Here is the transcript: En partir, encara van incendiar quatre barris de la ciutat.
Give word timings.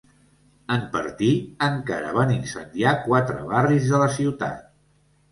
En 0.75 0.85
partir, 0.93 1.27
encara 1.67 2.13
van 2.15 2.33
incendiar 2.35 2.93
quatre 3.03 3.43
barris 3.51 3.85
de 3.91 4.01
la 4.05 4.09
ciutat. 4.15 4.65